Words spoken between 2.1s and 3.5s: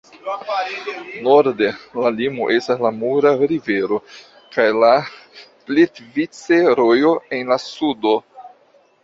limo estas la Mura